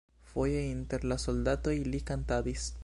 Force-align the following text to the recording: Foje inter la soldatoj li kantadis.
Foje 0.29 0.61
inter 0.75 1.05
la 1.11 1.19
soldatoj 1.27 1.77
li 1.93 2.05
kantadis. 2.11 2.71